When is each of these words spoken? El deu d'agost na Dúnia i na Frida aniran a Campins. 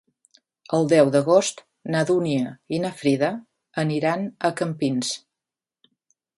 El 0.77 0.87
deu 0.93 1.11
d'agost 1.15 1.61
na 1.95 2.01
Dúnia 2.11 2.55
i 2.77 2.81
na 2.87 2.93
Frida 3.03 3.31
aniran 3.87 4.27
a 4.51 4.55
Campins. 4.63 5.15